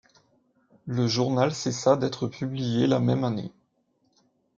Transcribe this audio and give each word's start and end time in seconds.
Le 0.87 1.05
journal 1.07 1.53
cessa 1.53 1.95
d'être 1.95 2.25
publié 2.25 2.87
la 2.87 2.99
même 2.99 3.23
année. 3.23 3.51